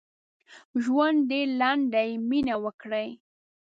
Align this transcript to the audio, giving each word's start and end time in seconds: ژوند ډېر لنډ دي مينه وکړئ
ژوند 0.83 1.17
ډېر 1.29 1.47
لنډ 1.61 1.83
دي 1.93 2.09
مينه 2.29 2.55
وکړئ 2.63 3.09